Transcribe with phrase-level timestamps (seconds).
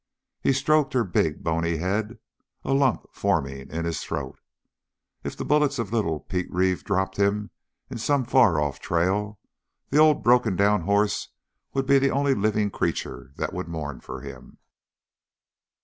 [0.41, 2.17] He stroked her big, bony head,
[2.63, 4.39] a lump forming in his throat.
[5.23, 7.51] If the bullets of little Pete Reeve dropped him
[7.87, 9.39] in some far off trail,
[9.91, 11.29] the old broken down horse
[11.75, 14.57] would be the only living creature that would mourn for him.